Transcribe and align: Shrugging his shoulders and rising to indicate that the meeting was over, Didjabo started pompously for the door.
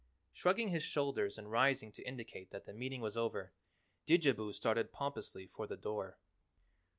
Shrugging 0.33 0.69
his 0.69 0.81
shoulders 0.81 1.37
and 1.37 1.51
rising 1.51 1.91
to 1.91 2.01
indicate 2.01 2.49
that 2.49 2.63
the 2.63 2.73
meeting 2.73 3.01
was 3.01 3.15
over, 3.15 3.53
Didjabo 4.07 4.51
started 4.51 4.91
pompously 4.91 5.45
for 5.45 5.67
the 5.67 5.77
door. 5.77 6.17